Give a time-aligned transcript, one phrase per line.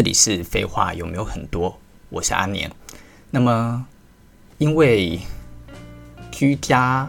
[0.00, 1.78] 这里是废话有没有很多？
[2.08, 2.72] 我是阿年。
[3.30, 3.86] 那么，
[4.56, 5.20] 因为
[6.30, 7.06] 居家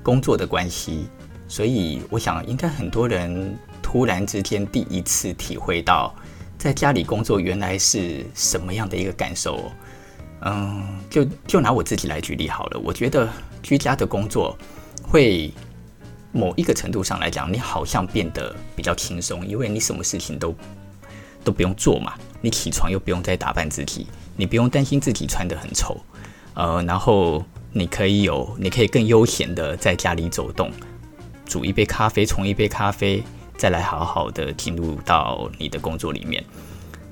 [0.00, 1.08] 工作的关系，
[1.48, 6.14] 所以我想应该很多人突然之间第一次体会到
[6.56, 9.72] 在家里工作原来是什么样的一个感受。
[10.42, 12.78] 嗯，就就拿我自己来举例好了。
[12.78, 13.28] 我觉得
[13.60, 14.56] 居家的工作
[15.02, 15.52] 会
[16.30, 20.54] 某一个程度上来讲，你好像变得比较轻松，因为你什么事情都。
[21.44, 26.00] 都不用做嘛，你起床又不用再打扮自己，你不用担心自己穿得很丑，
[26.54, 30.70] 呃，然后你可以有，你可以更悠闲的在家里走动，
[31.44, 33.22] 煮一杯咖啡，冲一杯咖啡，
[33.56, 36.42] 再来好好的进入到你的工作里面。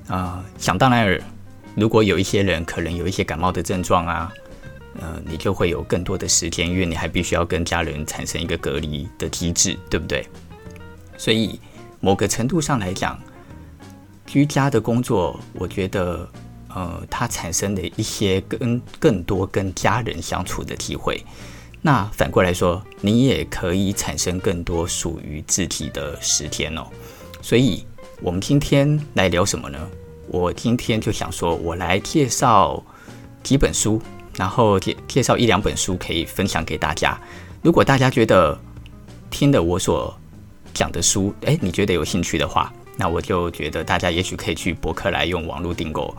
[0.07, 1.21] 啊、呃，想当然尔，
[1.75, 4.33] 如果有一些人可能有一些感冒的症状啊，
[4.99, 10.27] 呃，你就会有更多的时间，因为你还必须要跟家人产生一个隔离的机制，对不对？
[11.17, 11.59] 所以
[11.99, 13.19] 某个程度上来讲。
[14.33, 16.27] 居家的工作，我觉得，
[16.69, 21.23] 呃，它产生的一些跟更多跟家人相处的机会。
[21.83, 26.87] 那反过来说，你也可以产生更多属于自己的时间哦。
[27.43, 27.85] 所以，
[28.23, 29.77] 我们今天来聊什么呢？
[30.27, 32.83] 我今天就想说，我来介绍
[33.43, 34.01] 几本书，
[34.35, 37.15] 然后介介绍一两本书可以分享给大家。
[37.61, 38.59] 如果大家觉得
[39.29, 40.11] 听的我所
[40.73, 42.73] 讲的书，诶，你觉得有兴趣的话。
[42.97, 46.15] 那我就觉得大家也许可以去博客来用网络订购。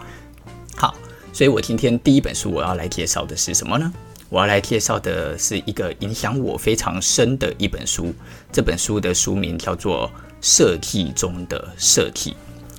[0.76, 0.94] 好，
[1.32, 3.92] 所以我今天第一本书我要来介绍的是什么呢？
[4.28, 8.12] 我要来介绍的是一个影响我非常深的一本书。
[8.50, 10.08] 这本书的书名叫做
[10.40, 12.30] 《设计中的设计》。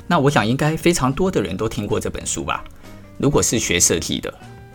[0.05, 2.63] 那我想应该非常多的人都听过这本书吧？
[3.17, 4.33] 如果是学设计的，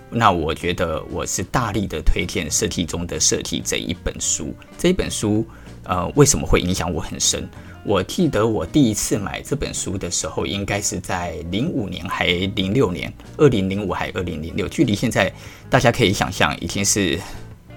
[0.09, 4.55] 那我觉得我是大力的推荐《设计中的设计》这一本书。
[4.79, 5.47] 这一本书，
[5.85, 7.47] 呃，为什么会影响我很深？
[7.83, 15.33] 我记得我第一次买这本书的时候，应该是在零五年还零六年，二零零五还二零零六，距离现在
[15.71, 17.19] 大家可以想象，已经是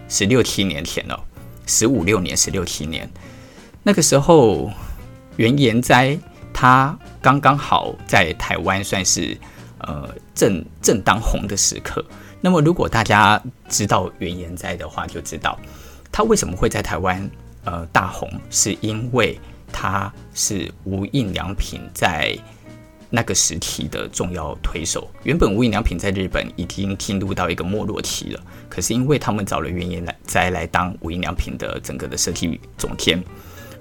[0.09, 1.17] 十六七年前了，
[1.65, 3.09] 十五六年，十六七年。
[3.81, 4.69] 那个时候，
[5.37, 6.19] 原研哉
[6.53, 9.37] 他刚刚好在台湾算是
[9.79, 12.05] 呃正正当红的时刻。
[12.41, 15.57] 那么，如果大家知道原研哉的话，就知道
[16.11, 17.29] 他为什么会在台湾
[17.63, 19.39] 呃大红，是因为。
[19.73, 22.37] 他是无印良品在
[23.09, 25.09] 那个时期的重要推手。
[25.23, 33.21] 原本无印良品在日本已经进入到一个没落期了，可是因为他们找了原研哉来当无印良品的整个的设计总监，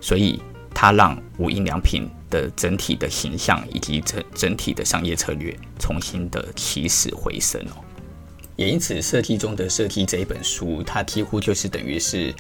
[0.00, 0.42] 所以
[0.75, 7.84] 他让无印良品的整体的形象以及整整体的商业策略重新的起死回生哦。
[8.56, 12.34] 也因此，设计中的设计这一本书，它几乎就是等于是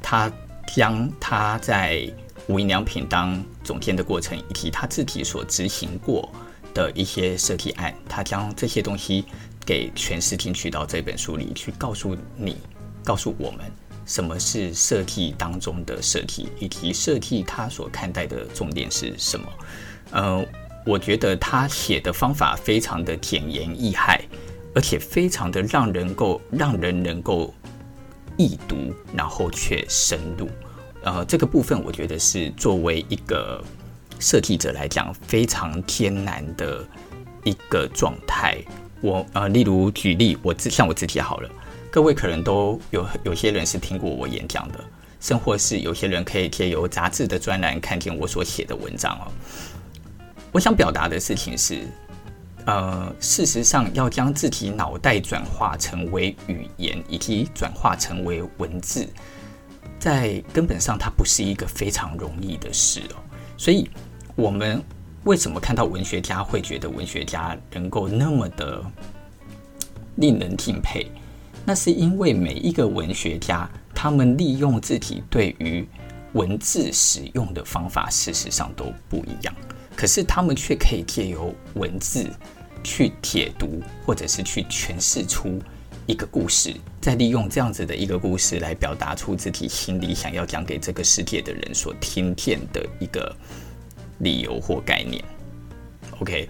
[0.00, 0.30] 他
[0.72, 2.08] 将他在
[2.48, 6.30] 无印良品当总监的过程，以及他自己所执行过
[6.72, 9.24] 的一些设计案，他将这些东西
[9.64, 12.56] 给诠释进去到这本书里，去告诉你、
[13.04, 13.60] 告诉我们
[14.04, 19.46] 什么是设计当中的设计，以及设计他所看待的重点是什么。
[20.12, 20.46] 呃，
[20.84, 24.20] 我觉得他写的方法非常的简言易赅，
[24.72, 27.52] 而且非常的让人够让人能够
[28.36, 30.48] 易读，然后却深入。
[31.06, 33.62] 呃，这个部分我觉得是作为一个
[34.18, 36.84] 设计者来讲非常艰难的
[37.44, 38.58] 一个状态。
[39.00, 41.48] 我呃，例如举例，我自像我自己好了，
[41.92, 44.80] 各位可能都有有些人是听过我演讲的，
[45.20, 49.30] 甚或是有些人可以借由杂志的专栏看见我所写的文章哦。
[50.50, 51.86] 我想表达的事情是，
[52.64, 59.08] 呃，事实上要将自己脑袋转化成为语言，以及转化成为文字。
[59.98, 63.16] 在根本上，它不是一个非常容易的事哦。
[63.56, 63.90] 所以，
[64.34, 64.82] 我们
[65.24, 68.84] 为什么看到文学家会觉得文学家能够那么的
[70.16, 71.10] 令人敬佩？
[71.64, 75.86] 那是因为每一个文学家，他们利用自己对于
[76.34, 79.54] 文字使用的方法，事实上都不一样。
[79.96, 82.30] 可是，他们却可以借由文字
[82.84, 85.58] 去解读，或者是去诠释出。
[86.06, 93.34] 一个故事，再利用这样子的一个故事来表达出自己心里想要讲给这个世界的人所听见的一个
[94.18, 95.22] 理由或概念。
[96.20, 96.48] OK，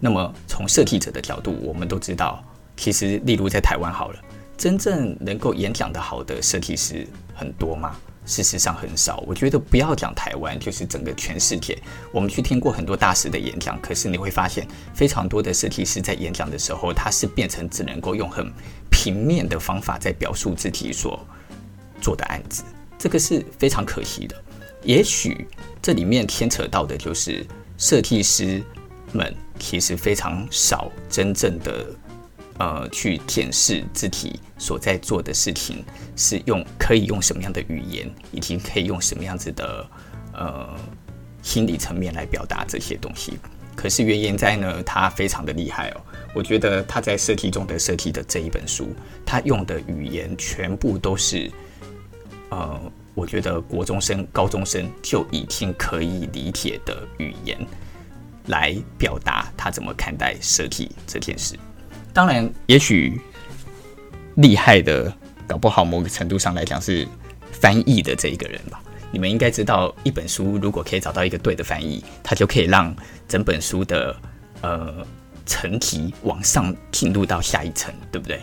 [0.00, 2.42] 那么从设计者的角度，我们都知道，
[2.76, 4.18] 其实例如在台湾好了，
[4.56, 7.94] 真正能够演讲的好的设计师很多吗？
[8.30, 11.76] 事实上很少，我觉得不要讲台湾，就是整个全世界。
[12.12, 18.48] 我们去听过很多大师的演讲，可是你会发现，非常多的设计师在演讲的时候，他是变成只能够用很
[18.88, 21.18] 平面的方法在表述自己所
[22.00, 22.62] 做的案子，
[22.96, 24.36] 这个是非常可惜的。
[24.84, 25.48] 也许
[25.82, 27.44] 这里面牵扯到的就是
[27.76, 28.62] 设计师
[29.12, 31.84] 们其实非常少真正的
[32.60, 35.82] 呃去检视自己所在做的事情
[36.14, 39.88] 是用可以用什么样的语言，以及可以用什么样子的
[40.34, 40.78] 呃
[41.42, 43.38] 心理层面来表达这些东西。
[43.74, 46.00] 可是原研哉呢，他非常的厉害哦。
[46.34, 51.50] 我觉得他在设计中的设计的这一本书，他用的语言全部都是
[52.50, 52.78] 呃，
[53.14, 57.58] 我觉得国中生、高中生就已经可以理解的语言，
[58.48, 61.58] 来表达他怎么看待设计这件事。
[62.12, 63.20] 当然，也许
[64.36, 65.12] 厉害的，
[65.46, 67.06] 搞不好某个程度上来讲是
[67.52, 68.80] 翻译的这一个人吧。
[69.12, 72.94] 你们应该知道，一本书如果可以找到一个对的翻译，它就可以让
[73.28, 74.16] 整本书的
[74.60, 75.06] 呃
[75.46, 78.40] 层级往上进入到下一层，对不对？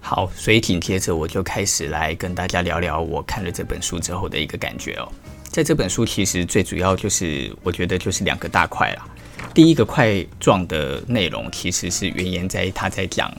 [0.00, 5.10] 好，所以紧接着我就开始来跟大家聊聊我看了这本书之后的一个感觉哦。
[5.44, 9.08] 在这本书其实最主要就是我觉得就是两个大块啦。
[9.54, 13.32] 第一个块状的内容其实是原研哉他在讲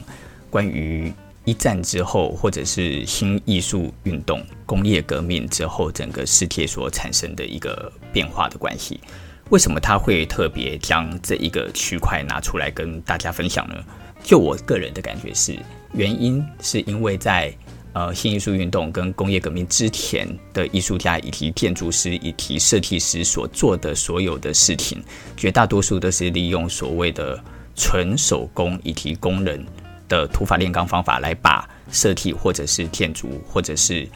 [0.50, 1.12] 关于。
[1.44, 9.00] 一战之后，或者是新艺术运动、工业革命之后，整个世界所产生的一个变化的关系，
[9.48, 13.82] 为什么他会特别将这一个区块拿出来跟大家分享呢？
[14.22, 15.58] 就我个人的感觉是，
[15.94, 17.50] 原因是因为在
[17.92, 25.02] 呃新艺术运动跟工业革命之前的艺术家以及建筑师以及设计师所做的所有的事情，
[25.36, 27.42] 绝大多数都是利用所谓的
[27.74, 29.64] 纯手工以及工人。
[30.08, 34.08] 的土法炼钢方法来把设计或者是建筑或者是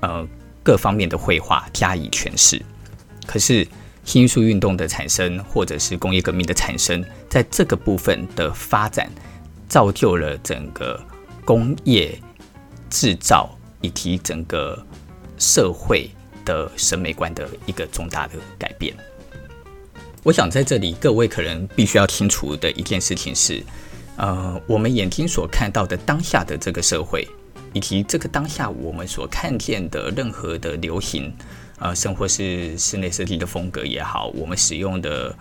[0.00, 0.26] 呃
[0.62, 2.58] 各方面的绘画加以诠释。
[3.26, 3.68] 可是
[4.04, 9.10] 新艺术运动的产生或者是工业革命的产生，在这个部分的发展，
[9.68, 10.98] 造就了整个
[11.44, 12.18] 工业
[12.94, 13.50] 制造
[13.80, 14.80] 以及整个
[15.36, 16.08] 社会
[16.44, 18.94] 的审美观的一个重大的改变。
[20.22, 23.60] 我想在这里各位可能必须要清楚的一件事情是。
[24.16, 27.26] 呃，我们眼睛所看到的当下的这个社会，
[27.72, 31.34] 以及这个当下我们所看见的任何的流行，
[31.80, 35.34] 呃，甚或是室内设计的风格也好，我们使用的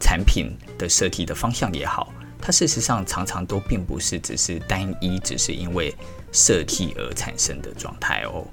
[0.00, 2.14] 产品的设计的方向也好，
[2.46, 5.94] 它事实上常常都并不是只是单一，只是因为
[6.30, 8.46] 设计而产生的状态哦。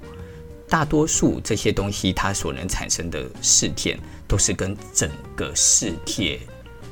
[0.66, 6.40] 大多数这些东西它所能产生的事件，都是跟整个世界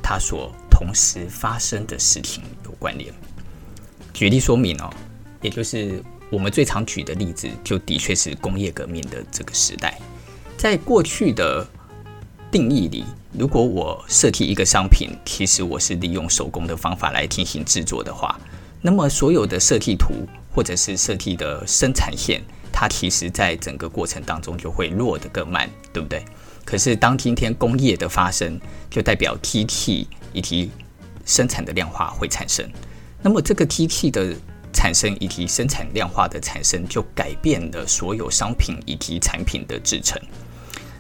[0.02, 3.10] 它所同时发生的事情有关联。
[4.12, 4.92] 举例说明哦，
[5.40, 9.98] 也就是我们最常举的例子，就的确是工业革命的这个时代。
[10.58, 11.66] 在过去的
[12.50, 18.38] 定义里，如果我设计一个商品，其实我是利用手工的方法来进行制作的话，
[18.80, 20.14] 那么所有的设计图
[20.54, 26.24] 或者是设计的生产线，它其实在整个过程当中就会落得更慢，对不对？
[26.64, 28.60] 可是当今天工业的发生，
[28.90, 30.06] 就代表机器。
[30.32, 30.70] 以及
[31.26, 32.64] 生产的量化会产生，
[33.20, 34.32] 那么这个机器的
[34.72, 40.22] 产生以及生产量化的产生，就改变了所有商品以及产品的制成。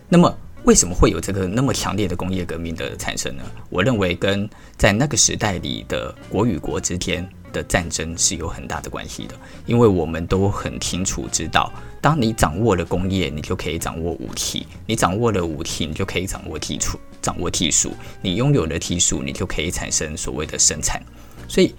[0.08, 3.42] 那么为什么会有这个那么强烈的工业革命的产生呢？
[3.70, 9.34] 我认为跟在那个时代里的国与国之间的战争是有很大的关系的，
[9.66, 16.98] 因为我们都很清楚知道，当你掌握了工业，你就可以掌握武器；你掌握了武器，你就可以掌握技术。
[17.22, 21.02] 掌握技术，你拥有了技术，你就可以产生所谓的生产。
[21.48, 21.74] 所以，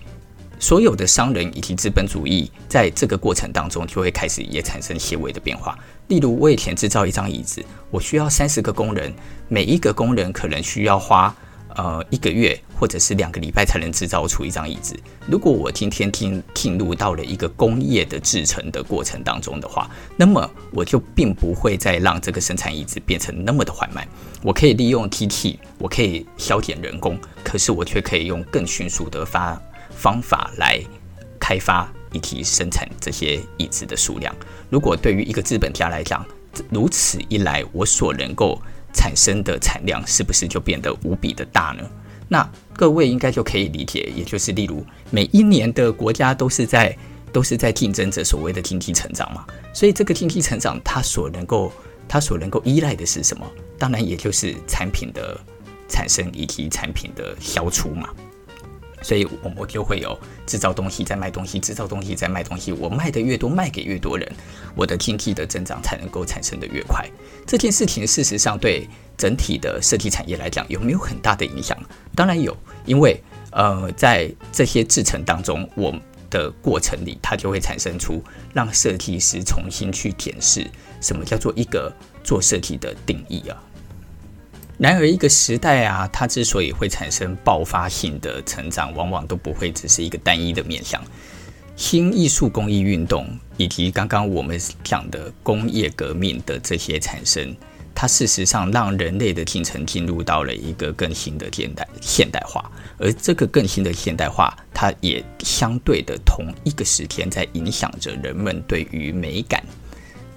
[0.61, 5.77] 所有的商人以及资本主义在这个过程当中，就会开始也产生些微的变化。
[6.07, 9.11] 例如，我以前制造一张椅子，我需要三十个工人，
[9.49, 11.35] 每一个工人可能需要花。
[11.77, 14.93] 呃，一个月或者是两个礼拜才能制造出一张椅子。
[15.25, 24.05] 如果我今天进进入到了一个工业的制成的过程当中的话，那么我就并不会再让这个生产椅子变成那么的缓慢。
[24.43, 29.57] 我可以利用机器，我可以削减人工，可是我却可以用更迅速的发
[29.95, 30.81] 方法来
[31.39, 34.35] 开发以及生产这些椅子的数量。
[34.69, 36.25] 如果对于一个资本家来讲，
[36.69, 38.61] 如此一来，我所能够
[38.93, 41.89] 产生的产量是不是就变得无比的大呢？
[42.27, 46.95] 那各位应该就可以理解，也就是例如每一年的国家都是在
[47.31, 51.71] 都是在竞争着所谓的经济成长嘛，所以这个经济成长它所能够
[52.07, 53.45] 它所能够依赖的是什么？
[53.77, 55.39] 当然也就是产品的
[55.87, 58.09] 产生以及产品的消除嘛。
[59.01, 62.71] 所以，我我就会有制造东西在卖东西，制造东西在卖东西。
[62.71, 64.31] 我卖的越多，卖给越多人，
[64.75, 67.09] 我的经济的增长才能够产生的越快。
[67.45, 71.77] 这件事情事实上对整体的设计产业来讲有没有很大的影响？
[72.15, 72.55] 当然有，
[72.85, 75.93] 因为呃，在这些制成当中，我
[76.29, 80.65] 的过程里，它就会产生出让设计师重新去检视
[81.01, 81.91] 什么叫做一个
[82.23, 83.61] 做设计的定义啊。
[84.81, 90.99] 然而，一个时代啊，它之所以会产生爆发性的成长，往往都不会只是一个单一的面向。
[91.75, 97.55] 新艺术工艺运动以及刚刚我们讲的工业革命的这些产生，
[97.93, 109.63] 它事实上让人类的进程进入到了一个更新的现代现代化，而这个更新的现代化，它也相对的同一个时间在影响着人们对于美感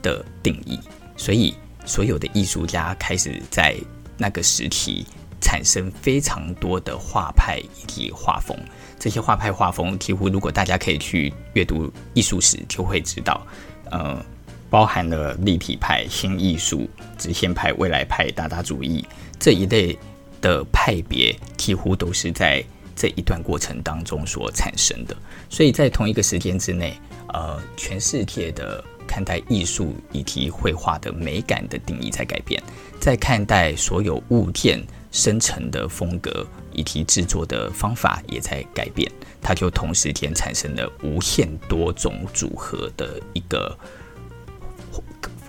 [0.03, 0.79] 的定义，
[1.17, 1.55] 所以
[1.87, 3.75] 所有的艺术家开始在
[4.17, 5.07] 那个时期
[5.41, 8.57] 产生非常多的画派以及画风。
[8.99, 13.47] 这些画派画风，几乎如果大家可以去阅读艺术史，就会知道，
[13.91, 14.25] 呃，
[14.71, 19.05] 包含了立体派、新艺术、直线派、未来派、达达主义
[19.39, 19.99] 这一类
[20.41, 22.65] 的派别，几乎都是在
[22.97, 25.15] 这一段过程当中所产生的。
[25.51, 26.97] 所以在同一个时间之内，
[27.35, 32.63] 呃，全世界的看待艺术以及绘画的美感的定义在改变，
[33.01, 36.47] 在看待所有物件生成的风格。
[36.77, 39.09] 以及制作的方法也在改变，
[39.41, 43.79] 它就同时间产生了无限多种组合的一个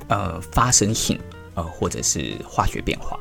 [0.08, 1.20] 呃发生性
[1.56, 3.18] 呃或者是化学变化。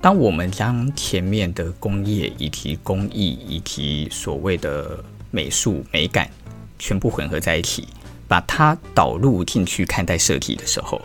[0.00, 6.30] 当我们将前面的工业以及工艺以及所谓的美术美感
[6.78, 7.86] 全部混合在一起，
[8.28, 11.00] 把它导入进去看待设计的时候，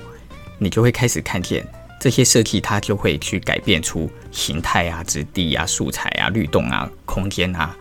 [0.58, 1.66] 你就会开始看见。
[2.00, 7.78] 这些设计它就会去改变出形态啊、质地啊、素材啊、律动啊、空间啊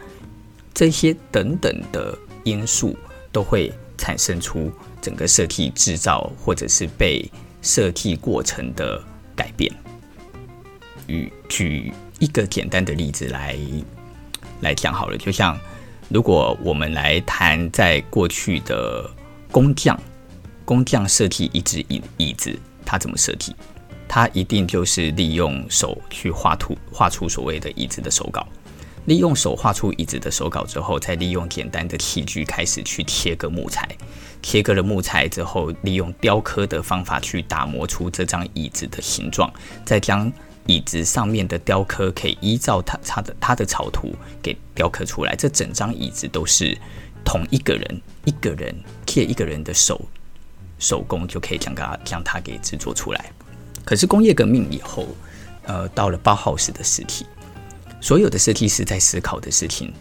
[0.74, 2.94] 这些等等的因素，
[3.32, 4.70] 都会产生出
[5.00, 7.26] 整个设计制造或者是被
[7.62, 9.02] 设计过程的
[9.34, 9.72] 改变。
[11.06, 13.56] 与举一个简单的例子来
[14.60, 15.58] 来讲好了，就像
[16.10, 19.10] 如果我们来谈在过去的
[19.50, 19.98] 工匠，
[20.64, 23.54] 工匠设计一只椅椅子，他怎么设计？
[24.08, 28.46] 他一定就是利用手去画图，画出所谓的椅子的手稿。
[29.06, 33.88] 利用手画出椅子的手稿之后，再利用简单的器具开始去切割木材。
[34.42, 39.52] 切割了木材之后，利用雕刻的方法去打磨出这张椅子的形状。
[39.84, 40.30] 再将
[40.66, 45.34] 椅子上面的雕刻可以依照他他的他的草图给雕刻出来。
[45.34, 46.76] 这整张椅子都是
[47.24, 48.74] 同一个人一个人
[49.06, 50.00] 借一个人的手
[50.78, 53.32] 手工就可以将它将它给制作出来。
[53.84, 55.06] 可是工业革命以后，
[55.64, 57.26] 呃，到了包浩斯的时期，
[58.00, 59.92] 所有的设计师在思考的事情，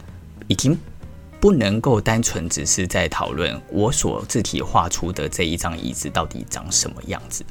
[0.48, 0.78] 已经
[1.40, 7.46] 不能够单纯只是在讨论我所自己画出的这一张椅子到底长什么样子，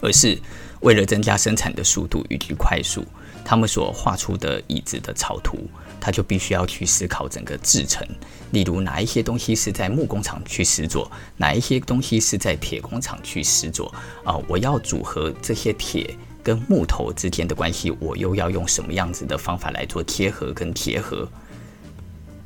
[0.00, 0.38] 而是
[0.80, 3.04] 为了增加生产的速度以及快速，
[3.48, 5.58] 他们所画出的椅子的草图。
[6.00, 8.06] 他就必须要去思考整个制成，
[8.52, 14.38] 例如哪一些东西是在木工厂去实作，哪一些东西是在铁工厂去实作啊？
[14.46, 21.28] 我要组合这些铁跟木头之间的关系，我又要用什么样子的方法来做贴合跟贴合？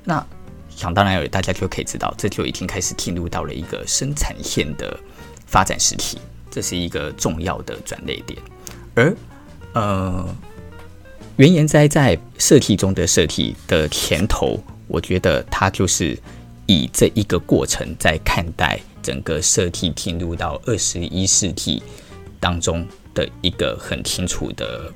[0.03, 0.27] 那
[0.71, 4.99] 想当然尔，大家就可以知道，这就已经开始进入到了一个生产线的
[5.47, 6.19] 发展时期，
[6.51, 8.41] 这是一个重要的转捩点，
[8.95, 9.15] 而
[9.75, 10.27] 呃。
[11.43, 14.57] 原研哉在设计中的设计的前头，
[14.87, 16.17] 我觉得他就是
[16.67, 21.83] 以这一个过程在看待整个设计进入到二十一世纪
[22.39, 24.89] 当中的一个很清楚的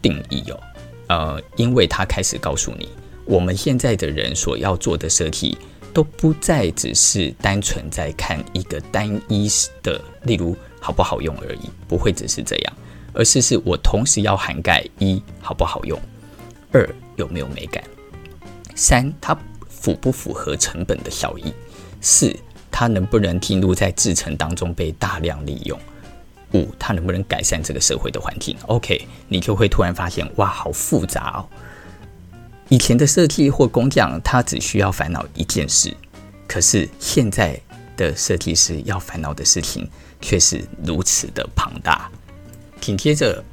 [0.00, 0.60] 定义哦。
[1.08, 2.88] 呃，因为他开始告诉你，
[3.24, 5.58] 我们现在的人所要做的设计
[5.92, 9.48] 都不再只是单纯在看一个单一
[9.82, 12.72] 的，例如好不好用而已，不会只是这样。
[13.12, 16.00] 而是是我同时要涵盖一好不好用，
[16.72, 17.82] 二有没有美感，
[18.74, 19.36] 三它
[19.68, 21.52] 符不符合成本的效益，
[22.00, 22.34] 四
[22.70, 25.78] 它能不能进入在制程当中被大量利用，
[26.52, 28.56] 五它能不能改善这个社会的环境。
[28.66, 31.48] OK，你就会突然发现哇，好复杂哦。
[32.68, 35.94] 以前的设计或工匠他只需要烦恼一件事，
[36.46, 37.60] 可是现在
[37.94, 39.86] 的设计师要烦恼的事情
[40.22, 42.10] 却是如此的庞大。
[42.82, 43.44] 紧接着，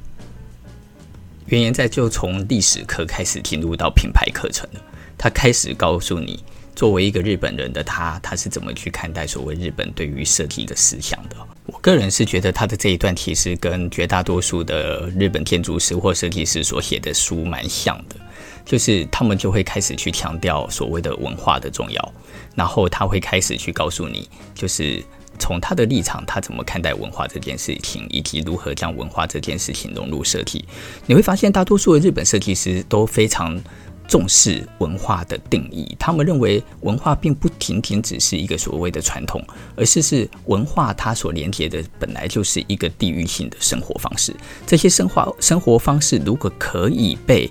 [1.46, 4.80] 原研哉就从历史课开始进入到品牌课程了。
[5.16, 6.42] 他开始告诉你，
[6.74, 11.36] 作为一个日本人的他，他是怎么去看待所谓日本对于设计的思想的。
[11.66, 18.16] 我个人是觉得他的这一段其实跟绝大多数的日本建筑师或设计师所写的书蛮像的，
[18.64, 22.12] 就是他们就会开始去强调所谓的文化的重要，
[22.56, 25.00] 然后他会开始去告诉你，就是。
[25.40, 30.64] 从他的立场，他怎么看待文化这件事情，以及如何将文化这件事情融入设计？
[31.06, 33.60] 你会发现，大多数的日本设计师都非常
[34.06, 39.40] 重视文化的定义，他们认为文化并不仅仅只是一个所谓的传统，
[39.76, 44.34] 而是是文化它所连接的本来就是一个地域性的生活方式。
[44.66, 47.50] 这些生活生活方式如果可以被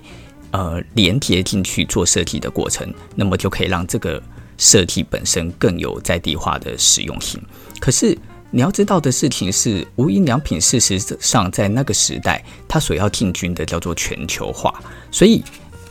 [0.50, 4.22] 呃连接进去做设计的过程，那么就可以让这个
[4.58, 7.40] 设计本身更有在地化的实用性。
[7.80, 8.16] 可是
[8.50, 14.72] 你要知道的事情是，无印良品事实上在那个时代，它所要进军的叫做全球化，
[15.10, 15.42] 所以。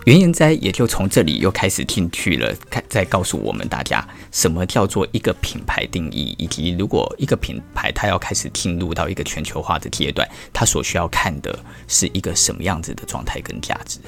[0.06, 14.00] 原研哉也就从这里又开始进去了，开再告诉我们大家什么叫做一个品牌定义，以及如果一个品牌它要开始进入到一个全球化的阶段，它所需要看的是一个什么样子的状态跟价值。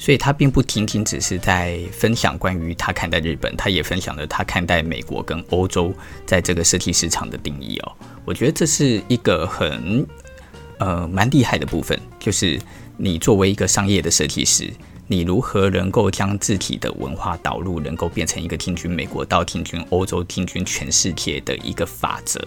[0.00, 5.92] 所以，他并不仅仅只是在分享关于他看待日本，他也分享了他看待美国跟欧洲
[6.24, 7.92] 在这个设计市场的定义哦。
[8.24, 10.06] 我觉得这是一个很
[10.78, 12.58] 呃蛮厉害的部分，就是。
[13.02, 14.70] 你作为一个商业的设计师，
[15.06, 22.38] 你如何能够将自己的文化导入，能够变成一个进军美国到进军欧洲、进军全世界的一个法则？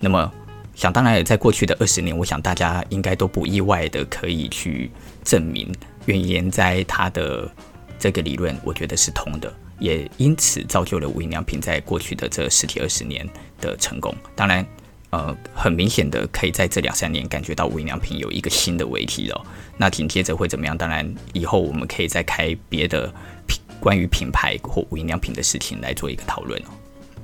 [0.00, 0.32] 那么，
[0.74, 4.90] 想当然也在过去的二十年，我想大家应该都不意外的可以去
[5.22, 5.70] 证明，
[6.06, 7.50] 原研哉他的
[7.98, 13.28] 这个理论，我觉得是通的，也因此造就了无印良品在过去的这十几二十年
[13.60, 14.14] 的成功。
[14.34, 14.66] 当然。
[15.10, 19.46] 呃，很明显的，可以在这两三年感觉到无印良品有一个新的危机了。
[19.76, 20.76] 那紧接着会怎么样？
[20.76, 23.06] 当然，以后我们可以再开别的
[23.46, 26.70] 品关于品牌或无印良品的事情来做一个讨论哦。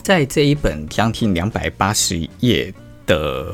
[0.05, 2.73] 在这一本将近两百八十页
[3.07, 3.53] 的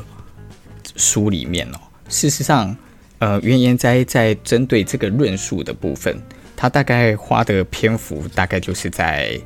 [0.95, 2.77] 书里面哦，事实上，
[3.19, 6.21] 呃，原研哉在针对这个论述的部分，
[6.55, 9.39] 他大概花的篇幅大概就是在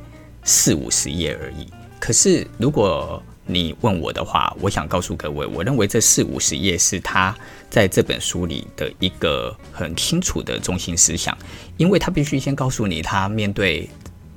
[0.44, 1.66] 四五十页而已。
[1.98, 7.34] 可是如果你问我的话，我想告诉各位，我认为这四五十页是他
[7.70, 11.36] 在这本书里的一个很清楚的中心思想，
[11.76, 13.88] 因为他必须先告诉你他面对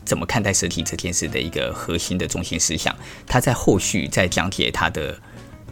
[0.04, 2.96] 怎么看待设计这件事的一个核心的中心思想，
[3.28, 5.18] 他在后续再讲解他的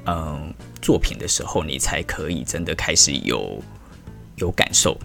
[0.06, 3.59] 嗯作品的时候，你才可以真的开始有
[4.35, 4.95] 有感受。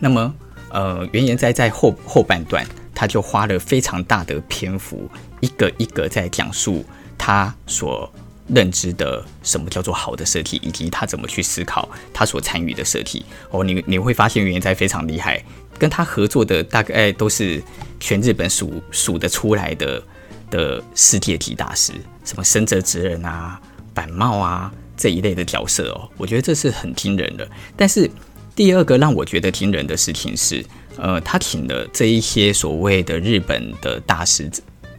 [0.00, 0.34] 那么
[0.70, 5.08] 呃，原研哉在后后半段，他就花了非常大的篇幅，
[5.40, 6.84] 一个一个在讲述。
[7.16, 8.10] 他所
[8.46, 15.44] 认知的什么叫做好的设计，以及他怎么去思考他所参与的设计哦，你你会发现原研哉非常厉害，
[15.78, 17.62] 跟他合作的大概都是
[17.98, 20.02] 全日本数数得出来的
[20.48, 21.92] 的世界级大师，
[22.24, 23.60] 什么深泽直人啊、
[23.92, 27.48] 板茂啊这一类的角色哦，我觉得这是很惊人的。
[27.74, 28.10] 但是
[28.54, 30.62] 第二个让我觉得惊人的事情是，
[30.98, 34.50] 呃，他请了这一些所谓的日本的大师。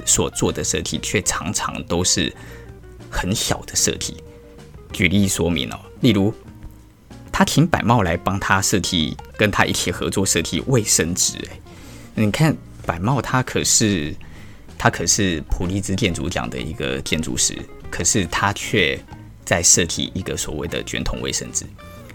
[0.06, 2.34] 所做的设计却常常都是
[3.12, 4.16] 很小的设计。
[4.92, 6.34] 举例说明哦，例如
[7.32, 11.38] 他请百茂来帮他设计，跟他一起合作设计卫生纸。
[11.52, 11.60] 哎，
[12.16, 12.56] 你看
[12.88, 14.16] 百茂他可是
[14.80, 17.56] 他可是普利兹建筑奖的一个建筑师，
[17.92, 19.00] 可是他却
[19.50, 21.66] 再设计一个所谓的卷筒卫生纸。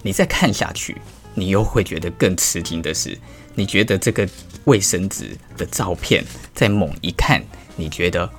[0.03, 0.97] 你再看下去，
[1.35, 3.19] 你又会觉得更吃惊的是，
[3.57, 4.29] 你觉得这个
[4.67, 7.43] 卫生纸的照片再猛一看。
[7.75, 8.31] 你觉得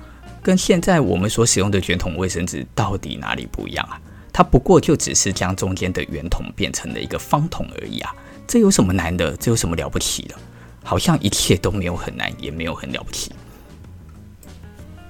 [0.42, 4.00] 跟现在我们所使用的卷筒卫生纸到底哪里不一样啊？
[4.32, 8.16] 它不过就只是将中间的圆筒变成了一个方筒而已啊！
[8.46, 9.36] 这有什么难的？
[9.36, 10.34] 这有什么了不起的？
[10.82, 13.30] 好像一切都没有很难，也没有很了不起。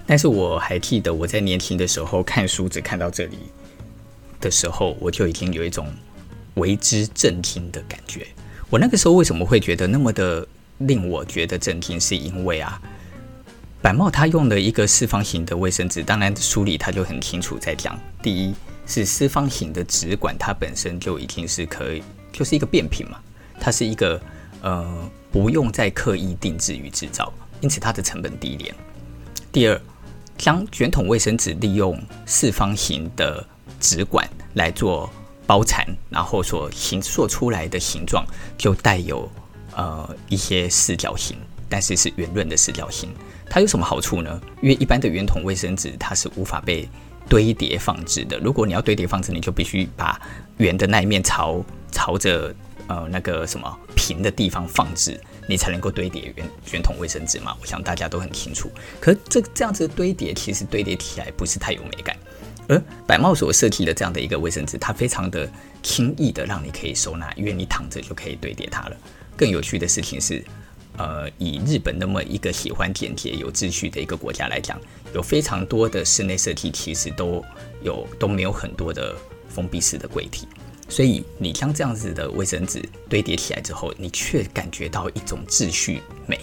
[0.09, 3.39] 但是我还记得我在年轻的时候看书只看到这里
[4.47, 5.93] 的时候，我就已经有一种
[6.55, 8.25] 为之震惊的感觉。
[8.71, 10.47] 我那个时候为什么会觉得那么的
[10.79, 12.01] 令我觉得震惊？
[12.01, 12.81] 是因为啊。
[13.83, 18.55] 板茂他用的一个四方形的卫生纸，当然书里他就很清楚在讲，第一
[18.87, 23.19] 是四方形的纸管，它本身就已经是可以，就是一个变频嘛，
[23.61, 24.21] 它是一个
[24.63, 28.75] 呃不用再刻意定制与制造，因此它的成本低廉。
[29.53, 29.81] 第二，
[30.37, 33.47] 将卷筒卫生纸利用四方形的
[33.81, 35.11] 纸管来做
[35.47, 38.27] 包缠，然后所形塑出来的形状
[38.59, 39.31] 就带有
[39.75, 41.37] 呃一些四角形，
[41.69, 43.11] 但是是圆润的四角形。
[43.49, 44.41] 它有什么好处呢？
[44.61, 46.89] 因为一般的圆筒卫生纸它是无法被
[47.29, 48.39] 堆叠放置的。
[48.39, 50.21] 如果你要堆叠放置，你就必须把
[50.57, 52.53] 圆的那一面朝朝着
[52.89, 57.57] 呃那个什么平的地方放置，你才能够堆叠圆圆筒卫生纸嘛。
[57.61, 58.69] 我想大家都很清楚。
[59.01, 62.17] 可这这样子的堆叠，其实堆叠起来不是太有美感。
[62.69, 65.49] 而百茂所设计的这样的一个卫生纸，它非常的
[65.83, 68.97] 轻易的让你可以收纳，因为你躺着就可以堆叠它了。
[69.37, 70.45] 更有趣的事情是。
[70.99, 74.81] 呃，以日本那么一个喜欢简洁、有秩序的一个国家来讲，
[75.13, 77.45] 有非常多的室内设计其实都
[77.83, 79.15] 有都没有很多的
[79.47, 80.49] 封闭式的柜体，
[80.89, 86.41] 所以你将这样子的卫生纸堆叠起来之后，你却感觉到一种秩序美。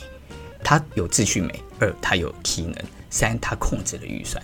[0.64, 2.76] 它有秩序美，二它有机能，
[3.10, 4.40] 三它控制了预算。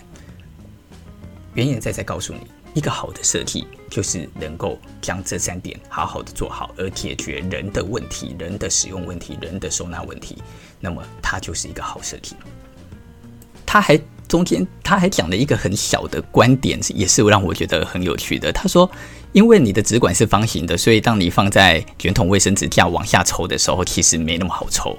[1.59, 2.39] 原原在在告诉你，
[2.73, 10.37] 一个好的设计就是能够将这三点好好的做好，而解决人的问题、人的使用问题、人的收纳问题，
[10.79, 12.33] 那么它就是一个好设计。
[13.65, 18.51] 他还中间他还讲了一个很小的观点，也是让我觉得很有趣的。
[18.53, 18.89] 他说，
[19.33, 24.97] 因为你的纸管是方形的，所以当你放在卷筒卫生纸架往下抽的时候，其实没那么好抽。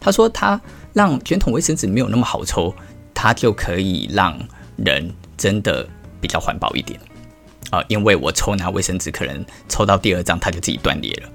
[0.00, 0.58] 他说，他
[0.94, 2.74] 让卷筒卫生纸没有那么好抽，
[3.12, 4.36] 他就可以让
[4.76, 5.88] 人真的
[6.20, 6.98] 比较环保一点
[7.70, 11.28] 啊、因为我抽拿卫生纸，可能抽到第二张，它就自己断裂了。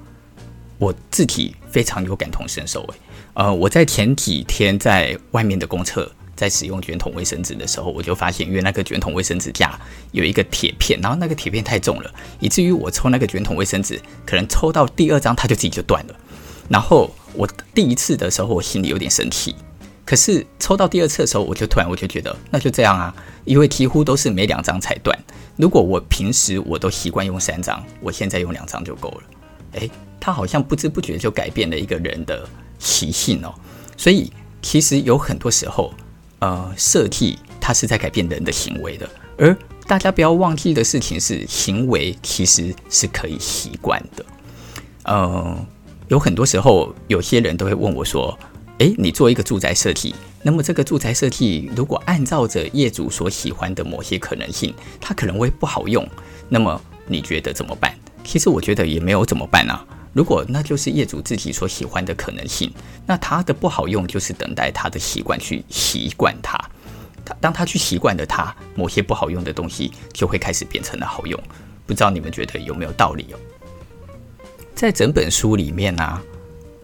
[0.79, 2.95] 我自己非常有感同身受，诶，
[3.35, 9.79] 呃，我在前几天在外面的公厕，在使用卷筒卫生纸的时候，我就发现，因为那个卷筒卫生纸架
[10.11, 16.15] 有一个铁片，然后那个铁片太重了，以至于我抽那个卷筒卫生纸，可能抽到第二张，它就自己就断了，
[16.69, 17.09] 然后。
[17.35, 19.55] 我第一次的时候，我心里有点生气。
[20.05, 25.17] 可是抽到第二次的时候，我就突然我就觉得，那就这样啊，因为几乎都是每两张才断。
[25.55, 29.23] 如果我平时我都习惯用三张，我现在用两张就够了。
[29.79, 29.89] 诶，
[30.19, 32.47] 他好像不知不觉就改变了一个人的
[32.79, 33.53] 习性哦。
[33.95, 35.93] 所以其实有很多时候，
[36.39, 39.09] 呃，设计它是在改变人的行为的。
[39.37, 39.55] 而
[39.87, 44.25] 大家不要忘记的事情是，行为其实是可以习惯的。
[45.05, 45.65] 呃。
[46.09, 48.37] 有很多时候，有些人都会问我说
[48.83, 56.05] ：“诶，你做一个住宅设计，那么这个住宅设计如果按照着业主所喜欢的某些可能性，它可能会不好用，
[56.49, 59.85] 那么你觉得怎么办？”其实我觉得也没有怎么办啊。
[60.11, 62.69] 如果那就是业主自己所喜欢的可能性，
[63.05, 66.59] 那他的不好用就是等待他的习惯去习惯它。
[67.23, 71.41] 他当他去习惯了它，某些不好用的东西就会开始变成了好用。
[71.85, 73.39] 不知道你们觉得有没有道理哦？
[74.75, 76.21] 在整本书里面呢、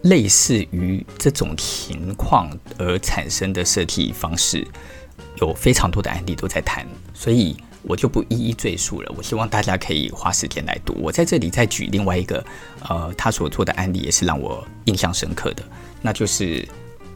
[0.02, 4.66] 类似于这种情况而产生的设计方式，
[5.40, 9.12] 有非常多的案例都在谈，所以我就不一一赘述了。
[9.16, 10.94] 我希望大家可以花时间来读。
[11.00, 12.44] 我在这里再举另外一个，
[12.88, 15.62] 呃，他所做的案例也是让我印象深刻的，
[16.00, 16.66] 那就是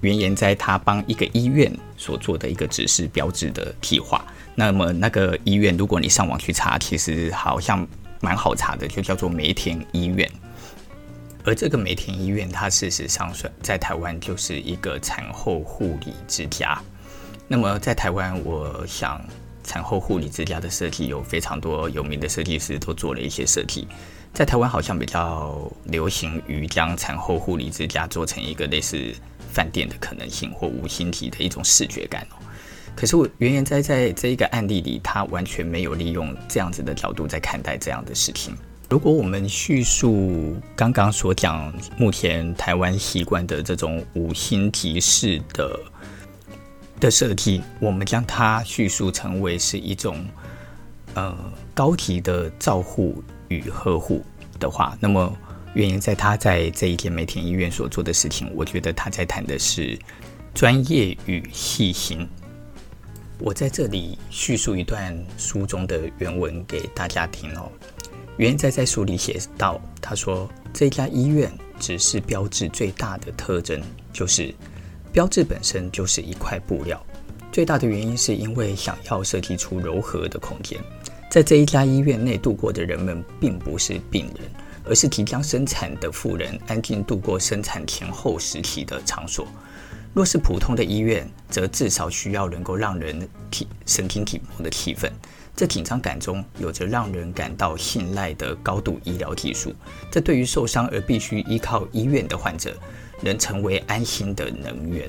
[0.03, 4.20] 原研哉他帮一个医院所做的一个指示标志的替换。
[4.55, 7.87] 那么那个医院，如果你上网去查，其实好像
[8.20, 10.31] 蛮好查的，就叫做梅田医院。
[11.44, 16.80] 而这个梅田医院，它事实上算在台湾就是一个产后护理之家。
[17.46, 19.20] 那么在台湾，我想
[19.62, 23.87] 产后护理之家的设计有非常多有名的设计师都做了一些设计。
[24.33, 29.14] 在台湾好像比较流行于将产后护理之家做成一个类似
[29.52, 32.37] 饭店的可能性或五星级的一种视觉感哦。
[32.96, 38.57] 可是我原研哉在这一个案例里，他完全没有利用这样子的角度在看待这样的事情。
[38.90, 45.81] 如果我们叙述刚刚所讲，目前台湾习惯的这种五星级式的
[47.01, 50.25] 的设计，我们将它叙述成为是一种
[51.14, 51.37] 呃
[51.75, 54.23] 高级的照护与呵护
[54.61, 55.35] 的话，那么
[55.75, 59.99] 原因在他在这一间梅田医院所做的事情，我觉得他在谈的是
[60.53, 62.29] 专业与细心。
[63.40, 67.68] 我在这里叙述一段书中的原文给大家听哦。
[68.37, 73.81] 原研哉在书里写道：“他说，这家医院只是标志最大的特征
[74.12, 74.53] 就是，
[75.12, 77.01] 标志本身就是一块布料。
[77.53, 80.81] 最大的原因是因为想要设计出柔和的空间。
[81.31, 84.51] 在这一家医院内度过的人们，并不是病人，
[84.85, 89.47] 而是即将生产的妇人安静度过生产前后时期的场所。
[90.12, 95.09] 若是普通的医院，则至少需要能够让人体神经紧绷的气氛。”
[95.57, 99.73] 这紧张感中有着让人感到信赖的高度医疗技术，
[100.11, 102.77] 这对于受伤而必须依靠医院的患者，
[103.21, 105.09] 能成为安心的能源。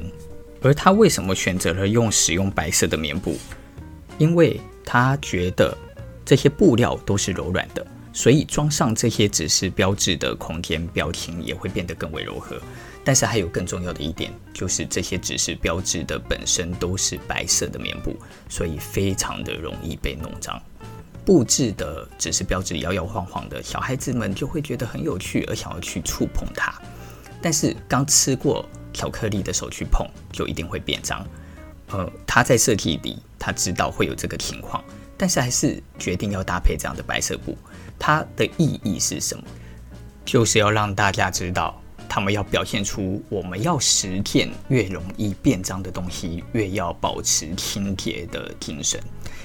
[0.62, 3.38] 而他为什么选择了用使用白色的棉布？
[4.18, 5.76] 因为他觉得
[6.24, 12.60] 这些布料都是柔软的，所以装上这些指示标志的空间表情也会变得更为柔和。
[13.04, 18.16] 但是还有更重要的一点，就是这些指示标志的本身都是白色的棉布，
[18.50, 20.60] 所以非常的容易被弄脏。
[21.26, 26.74] 布置的指示标志摇摇晃晃的，小孩子们就会觉得很有趣，而想要去触碰它。
[27.42, 31.24] 但是刚吃过巧克力的手去碰，就一定会变脏。
[31.90, 34.84] 呃，他在设计里他知道会有这个情况，
[35.16, 37.56] 但是还是决定要搭配这样的白色布。
[37.98, 39.44] 它的意义是什么？
[40.26, 41.82] 就是要让大家知道。
[42.08, 48.98] 他们要表现出我们要实践越容易变脏的东西，越要保持清洁的精神。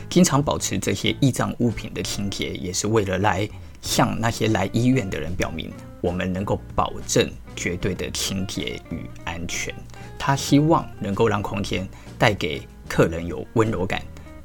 [0.09, 3.49] 经常保持这些易脏物品的清洁，也是为了来
[3.81, 9.75] 向那些来医院的人表明，我们能够保证绝对的清洁与安全。
[10.17, 14.01] 他希望能够让空间带给客人有温柔感，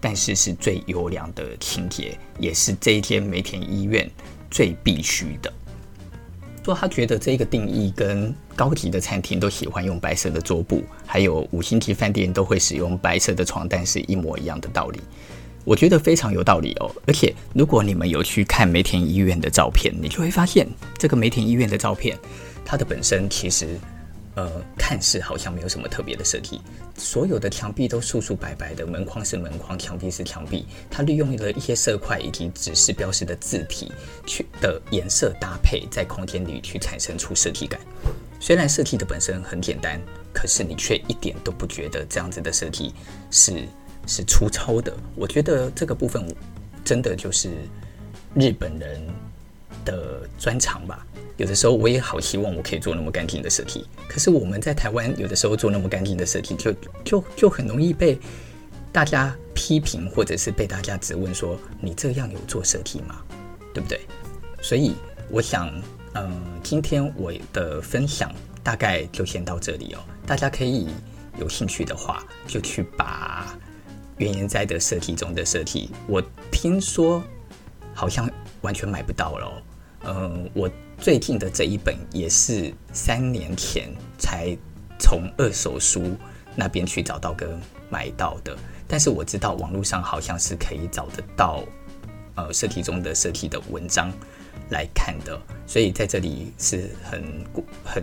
[0.06, 4.08] 但是是最优良的清洁，也是这一间梅田医院
[4.52, 5.52] 最必须的。
[6.63, 15.00] 说他觉得这个定义跟高级的餐厅都喜欢用白色的桌布，还有五星级饭店都会使用白色的床单是一模一样的道理。
[15.63, 16.96] 我觉得非常有道理哦。
[17.08, 20.68] 而且如果你们有去看梅田医院的照片，你就会发现
[21.00, 22.15] 这个梅田医院的照片，
[22.63, 23.80] 它的本身其实。
[24.36, 26.60] 呃，看似好像没有什么特别的设计，
[26.98, 30.65] 所有的墙壁都素素白白的，门框是门框，墙壁是墙壁。
[30.91, 33.93] 它利用了一些色块以及指示标识的字体
[34.26, 37.80] 去的颜色搭配，在空间里去产生出设计感。
[38.39, 40.02] 虽然设计的本身很简单，
[40.34, 42.93] 可是你却一点都不觉得这样子的设计
[43.32, 43.63] 是
[44.06, 44.93] 是粗糙的。
[45.15, 46.28] 我觉得这个部分
[46.84, 47.50] 真的就是
[48.36, 49.02] 日本人
[49.86, 51.08] 的专长吧。
[51.38, 58.17] 有的时候我也好希望我可以做那么干净的设计，可是我们在台湾有的时候做那么干净的设计，就就就很容易被
[58.91, 63.21] 大家批评，或者是被大家质问说，你这样有做设计吗？
[63.74, 64.00] 对不对？
[64.62, 64.93] 所以
[65.30, 65.69] 我想，
[66.13, 68.32] 嗯，今天我的分享
[68.63, 70.00] 大概就先到这里哦。
[70.26, 70.88] 大家可以
[71.38, 73.54] 有兴趣的话，就去把
[74.17, 77.21] 原研哉的设计中的设计，我听说
[77.93, 78.30] 好像
[78.62, 79.62] 完全买不到了。
[80.06, 80.70] 嗯，我。
[80.98, 84.58] 最近的这一本也是三年前才
[84.98, 86.15] 从二手书
[86.56, 87.50] 那边去找到跟
[87.89, 91.65] 买到的，但是我知道网络上好像是可以找得到，
[92.36, 94.10] 呃，设计中的设计的文章
[94.70, 95.38] 来看的，
[95.68, 98.02] 所以在这里是很鼓很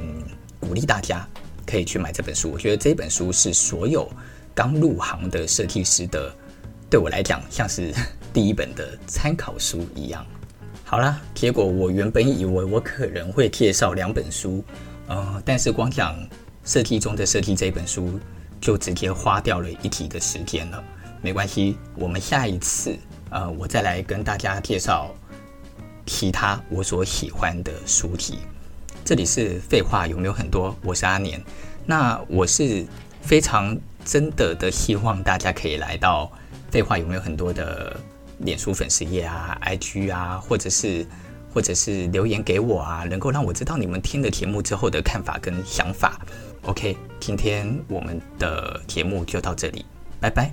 [0.60, 1.26] 鼓励大家
[1.66, 2.50] 可以去买这本书。
[2.50, 4.06] 我觉得这本书是所有
[4.54, 6.30] 刚入行的设计师的，
[6.90, 7.90] 对我来讲像是
[8.34, 10.26] 第一本的参考书一样。
[10.92, 14.62] 好啦，结果我原本以为我可能会介绍两本书，
[15.06, 16.14] 呃，但是光讲
[16.66, 18.20] 设计中的设计这本书，
[18.60, 20.84] 就直接花掉了一集的时间了。
[21.22, 22.94] 没关系，我们下一次，
[23.30, 25.08] 呃，我再来跟大家介绍
[26.04, 28.40] 其他我所喜欢的书籍。
[29.02, 30.76] 这里是废话有没有很多？
[30.82, 31.42] 我是阿年，
[31.86, 32.84] 那我是
[33.22, 33.74] 非常
[34.04, 36.30] 真的的希望大家可以来到
[36.70, 37.98] 废话有没有很多的。
[38.42, 41.06] 脸书粉丝页啊，IG 啊，或者是
[41.52, 46.20] 或者是留言给我啊，能够让我知道你们听了节目之后的看法跟想法。
[46.62, 49.84] OK，今天我们的节目就到这里，
[50.20, 50.52] 拜拜。